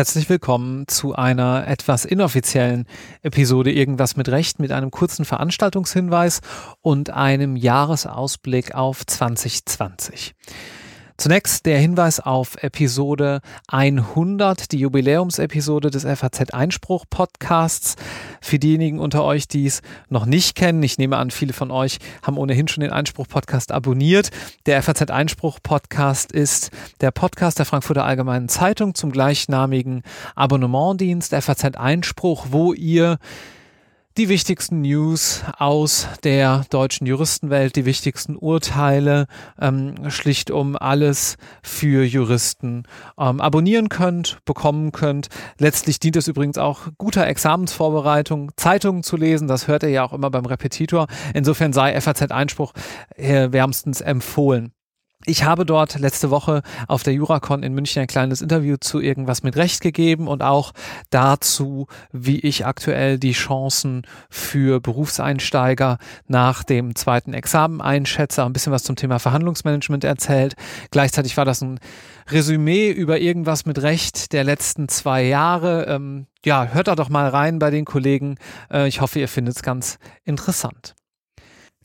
Herzlich 0.00 0.30
willkommen 0.30 0.88
zu 0.88 1.14
einer 1.14 1.66
etwas 1.66 2.06
inoffiziellen 2.06 2.86
Episode 3.20 3.70
Irgendwas 3.70 4.16
mit 4.16 4.30
Recht 4.30 4.58
mit 4.58 4.72
einem 4.72 4.90
kurzen 4.90 5.26
Veranstaltungshinweis 5.26 6.40
und 6.80 7.10
einem 7.10 7.56
Jahresausblick 7.56 8.74
auf 8.74 9.04
2020. 9.04 10.34
Zunächst 11.20 11.66
der 11.66 11.78
Hinweis 11.78 12.18
auf 12.18 12.56
Episode 12.62 13.42
100, 13.68 14.72
die 14.72 14.78
Jubiläumsepisode 14.78 15.90
des 15.90 16.04
FAZ 16.04 16.54
Einspruch 16.54 17.04
Podcasts. 17.10 17.96
Für 18.40 18.58
diejenigen 18.58 18.98
unter 18.98 19.22
euch, 19.22 19.46
die 19.46 19.66
es 19.66 19.82
noch 20.08 20.24
nicht 20.24 20.54
kennen, 20.56 20.82
ich 20.82 20.96
nehme 20.96 21.18
an, 21.18 21.30
viele 21.30 21.52
von 21.52 21.70
euch 21.70 21.98
haben 22.22 22.38
ohnehin 22.38 22.68
schon 22.68 22.80
den 22.80 22.90
Einspruch 22.90 23.28
Podcast 23.28 23.70
abonniert. 23.70 24.30
Der 24.64 24.82
FAZ 24.82 25.10
Einspruch 25.10 25.58
Podcast 25.62 26.32
ist 26.32 26.70
der 27.02 27.10
Podcast 27.10 27.58
der 27.58 27.66
Frankfurter 27.66 28.06
Allgemeinen 28.06 28.48
Zeitung 28.48 28.94
zum 28.94 29.12
gleichnamigen 29.12 30.04
Abonnementdienst 30.36 31.34
FAZ 31.34 31.76
Einspruch, 31.76 32.46
wo 32.48 32.72
ihr 32.72 33.18
die 34.20 34.28
wichtigsten 34.28 34.82
News 34.82 35.42
aus 35.56 36.06
der 36.24 36.66
deutschen 36.68 37.06
Juristenwelt, 37.06 37.74
die 37.74 37.86
wichtigsten 37.86 38.36
Urteile, 38.36 39.26
ähm, 39.58 40.10
schlicht 40.10 40.50
um 40.50 40.76
alles 40.76 41.38
für 41.62 42.04
Juristen 42.04 42.82
ähm, 43.18 43.40
abonnieren 43.40 43.88
könnt, 43.88 44.44
bekommen 44.44 44.92
könnt. 44.92 45.28
Letztlich 45.56 46.00
dient 46.00 46.16
es 46.16 46.28
übrigens 46.28 46.58
auch 46.58 46.88
guter 46.98 47.26
Examensvorbereitung, 47.26 48.52
Zeitungen 48.56 49.02
zu 49.02 49.16
lesen. 49.16 49.48
Das 49.48 49.68
hört 49.68 49.84
ihr 49.84 49.88
ja 49.88 50.04
auch 50.04 50.12
immer 50.12 50.28
beim 50.30 50.44
Repetitor. 50.44 51.06
Insofern 51.32 51.72
sei 51.72 51.98
FAZ 51.98 52.30
Einspruch 52.30 52.74
äh, 53.16 53.50
wärmstens 53.52 54.02
empfohlen. 54.02 54.74
Ich 55.26 55.44
habe 55.44 55.66
dort 55.66 55.98
letzte 55.98 56.30
Woche 56.30 56.62
auf 56.88 57.02
der 57.02 57.12
Juracon 57.12 57.62
in 57.62 57.74
München 57.74 58.00
ein 58.00 58.08
kleines 58.08 58.40
Interview 58.40 58.76
zu 58.80 59.00
irgendwas 59.00 59.42
mit 59.42 59.54
Recht 59.54 59.82
gegeben 59.82 60.26
und 60.26 60.42
auch 60.42 60.72
dazu, 61.10 61.88
wie 62.10 62.40
ich 62.40 62.64
aktuell 62.64 63.18
die 63.18 63.32
Chancen 63.32 64.06
für 64.30 64.80
Berufseinsteiger 64.80 65.98
nach 66.26 66.64
dem 66.64 66.94
zweiten 66.94 67.34
Examen 67.34 67.82
einschätze, 67.82 68.42
ein 68.44 68.54
bisschen 68.54 68.72
was 68.72 68.82
zum 68.82 68.96
Thema 68.96 69.18
Verhandlungsmanagement 69.18 70.04
erzählt. 70.04 70.54
Gleichzeitig 70.90 71.36
war 71.36 71.44
das 71.44 71.60
ein 71.60 71.80
Resümee 72.30 72.90
über 72.90 73.20
irgendwas 73.20 73.66
mit 73.66 73.82
Recht 73.82 74.32
der 74.32 74.44
letzten 74.44 74.88
zwei 74.88 75.24
Jahre. 75.24 75.84
Ähm, 75.84 76.28
ja, 76.46 76.68
hört 76.72 76.88
da 76.88 76.94
doch 76.94 77.10
mal 77.10 77.28
rein 77.28 77.58
bei 77.58 77.70
den 77.70 77.84
Kollegen. 77.84 78.36
Äh, 78.72 78.88
ich 78.88 79.02
hoffe, 79.02 79.18
ihr 79.18 79.28
findet 79.28 79.56
es 79.56 79.62
ganz 79.62 79.98
interessant. 80.24 80.94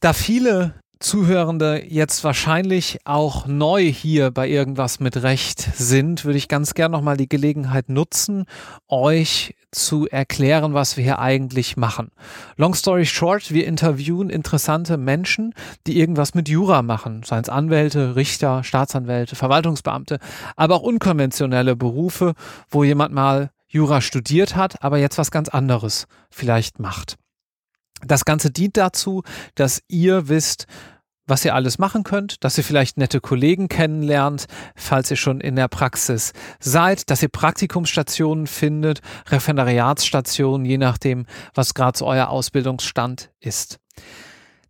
Da 0.00 0.12
viele 0.12 0.74
Zuhörende 1.02 1.84
jetzt 1.84 2.22
wahrscheinlich 2.22 3.00
auch 3.04 3.46
neu 3.46 3.82
hier 3.82 4.30
bei 4.30 4.48
irgendwas 4.48 5.00
mit 5.00 5.22
Recht 5.22 5.60
sind, 5.74 6.24
würde 6.24 6.38
ich 6.38 6.46
ganz 6.46 6.74
gern 6.74 6.92
nochmal 6.92 7.16
die 7.16 7.28
Gelegenheit 7.28 7.88
nutzen, 7.88 8.46
euch 8.88 9.56
zu 9.72 10.06
erklären, 10.06 10.74
was 10.74 10.96
wir 10.96 11.02
hier 11.02 11.18
eigentlich 11.18 11.76
machen. 11.76 12.12
Long 12.56 12.74
story 12.74 13.04
short, 13.04 13.52
wir 13.52 13.66
interviewen 13.66 14.30
interessante 14.30 14.96
Menschen, 14.96 15.54
die 15.88 15.98
irgendwas 15.98 16.34
mit 16.34 16.48
Jura 16.48 16.82
machen, 16.82 17.24
seien 17.24 17.42
es 17.42 17.48
Anwälte, 17.48 18.14
Richter, 18.14 18.62
Staatsanwälte, 18.62 19.34
Verwaltungsbeamte, 19.34 20.20
aber 20.54 20.76
auch 20.76 20.82
unkonventionelle 20.82 21.74
Berufe, 21.74 22.34
wo 22.70 22.84
jemand 22.84 23.12
mal 23.12 23.50
Jura 23.66 24.02
studiert 24.02 24.54
hat, 24.54 24.84
aber 24.84 24.98
jetzt 24.98 25.18
was 25.18 25.32
ganz 25.32 25.48
anderes 25.48 26.06
vielleicht 26.30 26.78
macht. 26.78 27.16
Das 28.04 28.24
Ganze 28.24 28.50
dient 28.50 28.76
dazu, 28.76 29.22
dass 29.54 29.82
ihr 29.88 30.28
wisst, 30.28 30.66
was 31.26 31.44
ihr 31.44 31.54
alles 31.54 31.78
machen 31.78 32.02
könnt, 32.02 32.44
dass 32.44 32.58
ihr 32.58 32.64
vielleicht 32.64 32.96
nette 32.96 33.20
Kollegen 33.20 33.68
kennenlernt, 33.68 34.46
falls 34.74 35.10
ihr 35.10 35.16
schon 35.16 35.40
in 35.40 35.56
der 35.56 35.68
Praxis 35.68 36.32
seid, 36.58 37.10
dass 37.10 37.22
ihr 37.22 37.28
Praktikumsstationen 37.28 38.46
findet, 38.46 39.00
Referendariatsstationen, 39.28 40.64
je 40.64 40.78
nachdem, 40.78 41.26
was 41.54 41.74
gerade 41.74 41.96
so 41.96 42.06
euer 42.06 42.28
Ausbildungsstand 42.28 43.30
ist. 43.40 43.78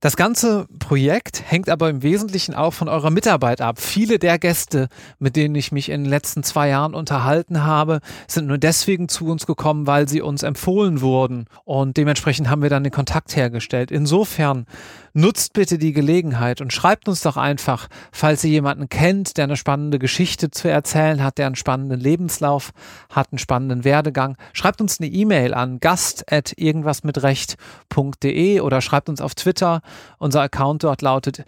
Das 0.02 0.16
ganze 0.16 0.66
Projekt 0.80 1.44
hängt 1.46 1.70
aber 1.70 1.88
im 1.88 2.02
Wesentlichen 2.02 2.56
auch 2.56 2.72
von 2.72 2.88
eurer 2.88 3.10
Mitarbeit 3.10 3.60
ab. 3.60 3.80
Viele 3.80 4.18
der 4.18 4.40
Gäste, 4.40 4.88
mit 5.20 5.36
denen 5.36 5.54
ich 5.54 5.70
mich 5.70 5.90
in 5.90 6.02
den 6.02 6.10
letzten 6.10 6.42
zwei 6.42 6.70
Jahren 6.70 6.92
unterhalten 6.92 7.62
habe, 7.62 8.00
sind 8.26 8.48
nur 8.48 8.58
deswegen 8.58 9.08
zu 9.08 9.26
uns 9.26 9.46
gekommen, 9.46 9.86
weil 9.86 10.08
sie 10.08 10.20
uns 10.20 10.42
empfohlen 10.42 11.02
wurden. 11.02 11.44
Und 11.64 11.98
dementsprechend 11.98 12.50
haben 12.50 12.62
wir 12.62 12.68
dann 12.68 12.82
den 12.82 12.90
Kontakt 12.90 13.36
hergestellt. 13.36 13.92
Insofern 13.92 14.66
nutzt 15.14 15.52
bitte 15.52 15.78
die 15.78 15.92
Gelegenheit 15.92 16.60
und 16.60 16.72
schreibt 16.72 17.08
uns 17.08 17.22
doch 17.22 17.36
einfach, 17.36 17.86
falls 18.10 18.42
ihr 18.42 18.50
jemanden 18.50 18.88
kennt, 18.88 19.36
der 19.36 19.44
eine 19.44 19.56
spannende 19.56 20.00
Geschichte 20.00 20.50
zu 20.50 20.68
erzählen 20.68 21.22
hat, 21.22 21.38
der 21.38 21.46
einen 21.46 21.54
spannenden 21.54 22.00
Lebenslauf 22.00 22.72
hat, 23.08 23.28
einen 23.30 23.38
spannenden 23.38 23.84
Werdegang. 23.84 24.36
Schreibt 24.52 24.80
uns 24.80 24.98
eine 24.98 25.10
E-Mail 25.10 25.54
an 25.54 25.78
gast.irgendwasmitrecht.de 25.78 28.60
oder 28.60 28.80
schreibt 28.80 29.08
uns 29.08 29.20
auf 29.20 29.36
Twitter. 29.36 29.80
Unser 30.18 30.42
Account 30.42 30.84
dort 30.84 31.02
lautet 31.02 31.44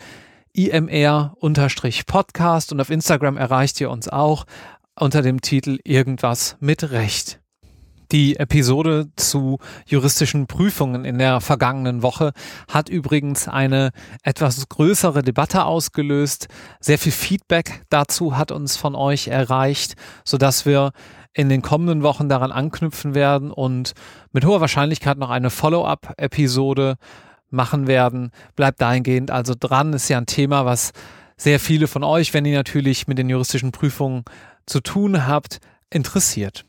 imr-podcast 0.53 1.43
und 2.73 2.81
auf 2.81 2.91
Instagram 2.91 3.37
erreicht 3.37 3.81
ihr 3.81 3.91
uns 3.91 4.09
auch 4.09 4.45
unter 4.99 5.23
dem 5.23 5.41
Titel 5.41 5.79
Irgendwas 5.85 6.57
mit 6.61 6.91
Recht. 6.93 7.41
Die 8.13 8.37
Episode 8.37 9.09
zu 9.17 9.59
juristischen 9.87 10.47
Prüfungen 10.47 11.05
in 11.05 11.19
der 11.19 11.41
vergangenen 11.41 12.03
Woche 12.03 12.33
hat 12.69 12.89
übrigens 12.89 13.49
eine 13.49 13.91
etwas 14.23 14.69
größere 14.69 15.23
Debatte 15.23 15.65
ausgelöst. 15.65 16.47
Sehr 16.81 16.99
viel 16.99 17.13
Feedback 17.13 17.83
dazu 17.89 18.37
hat 18.37 18.53
uns 18.53 18.77
von 18.77 18.95
euch 18.95 19.29
erreicht, 19.29 19.95
sodass 20.25 20.67
wir 20.67 20.93
in 21.33 21.49
den 21.49 21.63
kommenden 21.63 22.03
Wochen 22.03 22.29
daran 22.29 22.53
anknüpfen 22.53 23.15
werden 23.17 23.51
und 23.51 23.95
mit 24.33 24.45
hoher 24.45 24.61
Wahrscheinlichkeit 24.61 25.19
noch 25.19 25.31
eine 25.31 25.51
Follow-up-Episode 25.51 26.97
machen 27.55 27.87
werden. 27.87 28.31
Bleibt 28.57 28.81
dahingehend 28.81 29.31
also 29.31 29.55
dran. 29.59 29.93
Ist 29.95 30.09
ja 30.09 30.19
ein 30.19 30.27
Thema, 30.27 30.67
was 30.67 30.93
sehr 31.37 31.59
viele 31.59 31.89
von 31.89 32.05
euch, 32.05 32.35
wenn 32.35 32.45
ihr 32.45 32.57
natürlich 32.57 33.09
mit 33.09 33.19
den 33.19 33.29
juristischen 33.29 33.73
Prüfungen 33.73 34.25
zu 34.67 34.81
tun 34.81 35.27
habt, 35.27 35.61
interessiert. 35.91 36.65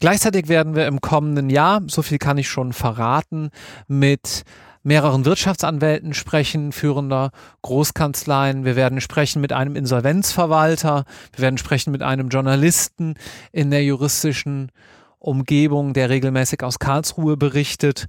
Gleichzeitig 0.00 0.48
werden 0.48 0.74
wir 0.74 0.86
im 0.86 1.00
kommenden 1.00 1.50
Jahr, 1.50 1.82
so 1.86 2.02
viel 2.02 2.18
kann 2.18 2.38
ich 2.38 2.48
schon 2.48 2.72
verraten, 2.72 3.50
mit 3.88 4.44
mehreren 4.82 5.24
Wirtschaftsanwälten 5.24 6.14
sprechen, 6.14 6.72
führender 6.72 7.30
Großkanzleien. 7.62 8.64
Wir 8.64 8.76
werden 8.76 9.00
sprechen 9.00 9.42
mit 9.42 9.52
einem 9.52 9.74
Insolvenzverwalter. 9.74 11.04
Wir 11.32 11.42
werden 11.42 11.58
sprechen 11.58 11.90
mit 11.90 12.02
einem 12.02 12.28
Journalisten 12.28 13.14
in 13.50 13.70
der 13.70 13.84
juristischen 13.84 14.70
Umgebung, 15.18 15.92
der 15.92 16.08
regelmäßig 16.08 16.62
aus 16.62 16.78
Karlsruhe 16.78 17.36
berichtet. 17.36 18.06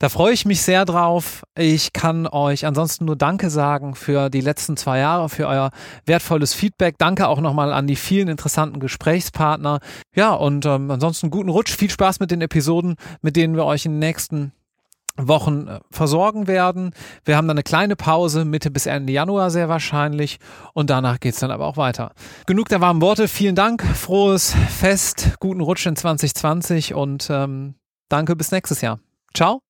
Da 0.00 0.08
freue 0.08 0.32
ich 0.32 0.46
mich 0.46 0.62
sehr 0.62 0.86
drauf. 0.86 1.42
Ich 1.58 1.92
kann 1.92 2.26
euch 2.26 2.64
ansonsten 2.64 3.04
nur 3.04 3.16
Danke 3.16 3.50
sagen 3.50 3.94
für 3.94 4.30
die 4.30 4.40
letzten 4.40 4.78
zwei 4.78 4.98
Jahre, 4.98 5.28
für 5.28 5.46
euer 5.46 5.70
wertvolles 6.06 6.54
Feedback. 6.54 6.96
Danke 6.96 7.28
auch 7.28 7.38
nochmal 7.38 7.70
an 7.70 7.86
die 7.86 7.96
vielen 7.96 8.28
interessanten 8.28 8.80
Gesprächspartner. 8.80 9.80
Ja, 10.16 10.32
und 10.32 10.64
ähm, 10.64 10.90
ansonsten 10.90 11.28
guten 11.28 11.50
Rutsch. 11.50 11.76
Viel 11.76 11.90
Spaß 11.90 12.18
mit 12.18 12.30
den 12.30 12.40
Episoden, 12.40 12.94
mit 13.20 13.36
denen 13.36 13.56
wir 13.56 13.66
euch 13.66 13.84
in 13.84 13.92
den 13.92 13.98
nächsten 13.98 14.52
Wochen 15.18 15.68
äh, 15.68 15.80
versorgen 15.90 16.46
werden. 16.46 16.94
Wir 17.26 17.36
haben 17.36 17.46
dann 17.46 17.58
eine 17.58 17.62
kleine 17.62 17.94
Pause, 17.94 18.46
Mitte 18.46 18.70
bis 18.70 18.86
Ende 18.86 19.12
Januar 19.12 19.50
sehr 19.50 19.68
wahrscheinlich. 19.68 20.38
Und 20.72 20.88
danach 20.88 21.20
geht 21.20 21.34
es 21.34 21.40
dann 21.40 21.50
aber 21.50 21.66
auch 21.66 21.76
weiter. 21.76 22.12
Genug 22.46 22.70
der 22.70 22.80
warmen 22.80 23.02
Worte. 23.02 23.28
Vielen 23.28 23.54
Dank. 23.54 23.82
Frohes 23.82 24.54
Fest. 24.70 25.36
Guten 25.40 25.60
Rutsch 25.60 25.84
in 25.84 25.94
2020 25.94 26.94
und 26.94 27.28
ähm, 27.30 27.74
danke 28.08 28.34
bis 28.34 28.50
nächstes 28.50 28.80
Jahr. 28.80 28.98
Ciao. 29.34 29.60